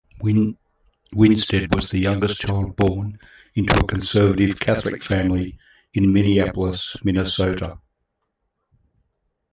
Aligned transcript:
Winstead 1.13 1.75
was 1.75 1.91
the 1.91 1.99
youngest 1.99 2.41
child 2.41 2.75
born 2.75 3.19
into 3.53 3.77
a 3.77 3.85
conservative 3.85 4.59
Catholic 4.59 5.03
family, 5.03 5.59
in 5.93 6.11
Minneapolis, 6.11 6.95
Minnesota. 7.03 7.77